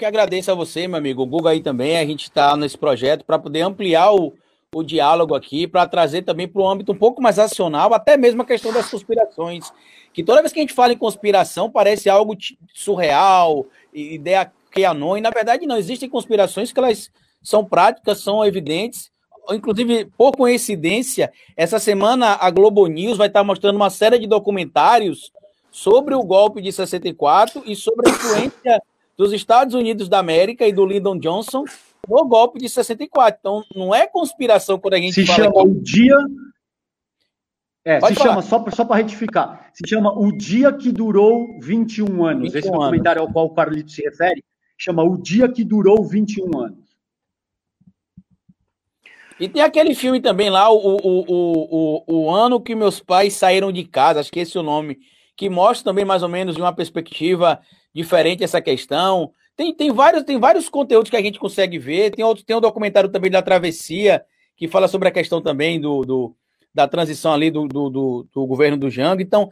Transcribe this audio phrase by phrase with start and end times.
[0.00, 1.22] que agradeço a você, meu amigo.
[1.22, 1.98] O Guga aí também.
[1.98, 4.32] A gente está nesse projeto para poder ampliar o,
[4.74, 8.40] o diálogo aqui, para trazer também para o âmbito um pouco mais racional, até mesmo
[8.40, 9.70] a questão das conspirações.
[10.14, 12.34] Que toda vez que a gente fala em conspiração, parece algo
[12.72, 15.76] surreal, ideia que anon, e na verdade não.
[15.76, 17.10] Existem conspirações que elas
[17.42, 19.10] são práticas, são evidentes.
[19.50, 25.30] Inclusive, por coincidência, essa semana a Globo News vai estar mostrando uma série de documentários
[25.70, 28.82] sobre o golpe de 64 e sobre a influência
[29.16, 31.64] dos Estados Unidos da América e do Lyndon Johnson
[32.08, 33.38] no golpe de 64.
[33.38, 35.68] Então, não é conspiração quando a gente se fala chama aqui.
[35.68, 36.16] o dia
[37.84, 38.42] é, Pode se falar.
[38.42, 42.52] chama, só, só para retificar, se chama O Dia que Durou 21 Anos.
[42.52, 44.44] 21 Esse documentário ao qual o Carlito se refere
[44.76, 46.90] chama O Dia que Durou 21 Anos.
[49.38, 53.32] E tem aquele filme também lá, o, o, o, o, o ano que meus pais
[53.32, 54.98] saíram de casa, acho que esse é o nome,
[55.40, 57.58] que mostra também mais ou menos de uma perspectiva
[57.94, 59.32] diferente essa questão.
[59.56, 62.10] Tem, tem, vários, tem vários conteúdos que a gente consegue ver.
[62.10, 64.22] Tem outro, tem um documentário também da Travessia,
[64.54, 66.36] que fala sobre a questão também do, do
[66.74, 69.22] da transição ali do, do, do, do governo do Jango.
[69.22, 69.48] Então,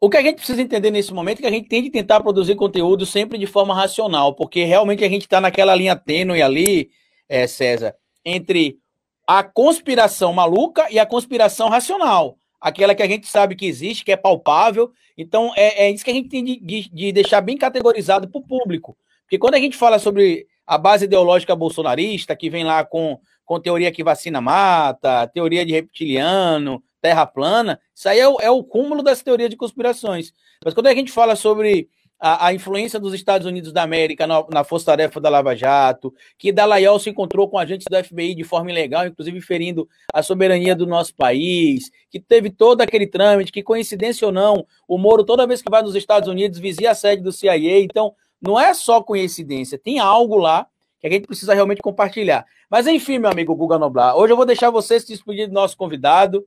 [0.00, 2.22] o que a gente precisa entender nesse momento é que a gente tem que tentar
[2.22, 6.88] produzir conteúdo sempre de forma racional, porque realmente a gente está naquela linha tênue ali,
[7.28, 8.78] é, César, entre
[9.26, 12.38] a conspiração maluca e a conspiração racional.
[12.60, 14.90] Aquela que a gente sabe que existe, que é palpável.
[15.16, 18.38] Então, é, é isso que a gente tem de, de, de deixar bem categorizado para
[18.38, 18.96] o público.
[19.22, 23.60] Porque quando a gente fala sobre a base ideológica bolsonarista, que vem lá com, com
[23.60, 28.64] teoria que vacina mata, teoria de reptiliano, terra plana, isso aí é o, é o
[28.64, 30.32] cúmulo das teorias de conspirações.
[30.64, 31.88] Mas quando a gente fala sobre
[32.20, 36.50] a, a, influência dos Estados Unidos da América na, na força-tarefa da Lava Jato, que
[36.50, 40.86] Dallagnol se encontrou com agentes do FBI de forma ilegal, inclusive ferindo a soberania do
[40.86, 45.62] nosso país, que teve todo aquele trâmite, que coincidência ou não, o Moro toda vez
[45.62, 49.78] que vai nos Estados Unidos vizia a sede do CIA, então não é só coincidência,
[49.78, 50.66] tem algo lá
[51.00, 52.44] que a gente precisa realmente compartilhar.
[52.68, 55.76] Mas enfim, meu amigo Guga Noblar, hoje eu vou deixar você se despedir do nosso
[55.76, 56.44] convidado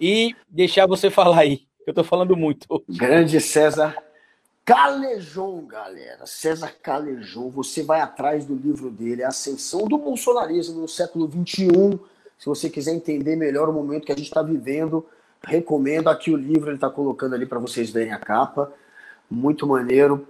[0.00, 2.66] e deixar você falar aí, eu estou falando muito.
[2.88, 3.94] Grande César,
[4.70, 6.24] Calejon, galera.
[6.26, 11.98] César Calejon, você vai atrás do livro dele, A Ascensão do Bolsonarismo no século XXI.
[12.38, 15.04] Se você quiser entender melhor o momento que a gente está vivendo,
[15.42, 16.06] recomendo.
[16.06, 18.72] Aqui o livro ele está colocando ali para vocês verem a capa.
[19.28, 20.24] Muito maneiro.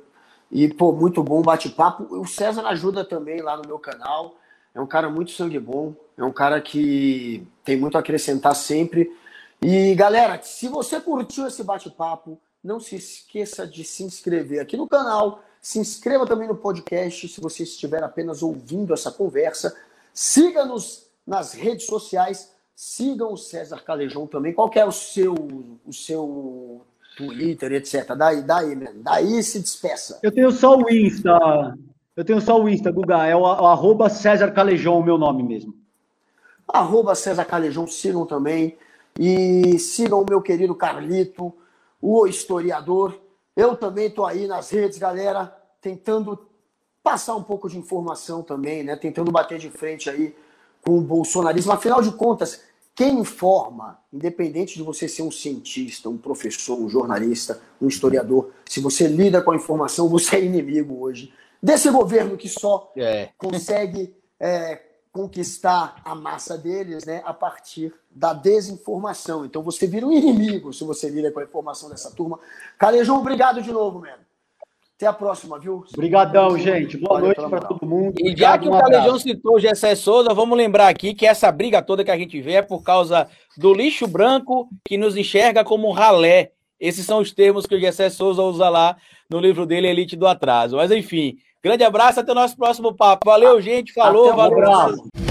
[0.51, 2.05] E, pô, muito bom bate-papo.
[2.09, 4.37] O César ajuda também lá no meu canal.
[4.75, 5.95] É um cara muito sangue bom.
[6.17, 9.15] É um cara que tem muito a acrescentar sempre.
[9.63, 14.89] E, galera, se você curtiu esse bate-papo, não se esqueça de se inscrever aqui no
[14.89, 15.43] canal.
[15.61, 19.77] Se inscreva também no podcast se você estiver apenas ouvindo essa conversa.
[20.15, 22.53] Siga-nos nas redes sociais.
[22.75, 24.55] Sigam o César Calejão também.
[24.55, 25.35] Qual é o seu,
[25.87, 28.15] o seu Twitter, etc.
[28.17, 29.03] Daí, daí, mesmo.
[29.03, 30.19] daí se despeça.
[30.23, 31.77] Eu tenho só o Insta.
[32.17, 33.27] Eu tenho só o Insta, Guga.
[33.27, 35.75] É o, o arroba César Calejão, o meu nome mesmo.
[36.67, 38.79] Arroba César Calejão, sigam também.
[39.19, 41.55] E sigam o meu querido Carlito
[42.01, 43.19] o historiador.
[43.57, 46.39] Eu também estou aí nas redes, galera, tentando
[47.03, 48.97] passar um pouco de informação também, né?
[48.97, 50.35] Tentando bater de frente aí
[50.83, 51.73] com o bolsonarismo.
[51.73, 52.63] Afinal de contas,
[52.95, 58.81] quem informa, independente de você ser um cientista, um professor, um jornalista, um historiador, se
[58.81, 61.33] você lida com a informação, você é inimigo hoje
[61.63, 63.31] desse governo que só é.
[63.37, 64.81] consegue é,
[65.13, 69.45] conquistar a massa deles né, a partir da desinformação.
[69.45, 72.39] Então você vira um inimigo se você lida com a informação dessa turma.
[72.79, 74.31] Calejão, obrigado de novo, mano.
[74.97, 75.83] Até a próxima, viu?
[75.95, 76.99] Obrigadão, gente.
[76.99, 78.15] Boa Valeu noite para todo mundo.
[78.19, 81.51] E já que um o Calejão citou o Gessé Souza, vamos lembrar aqui que essa
[81.51, 83.27] briga toda que a gente vê é por causa
[83.57, 86.53] do lixo branco que nos enxerga como ralé.
[86.79, 88.97] Esses são os termos que o Gessé Souza usa lá
[89.31, 90.77] no livro dele, Elite do Atraso.
[90.77, 93.29] Mas enfim, Grande abraço, até o nosso próximo papo.
[93.29, 93.93] Valeu, gente.
[93.93, 95.30] Falou, valeu.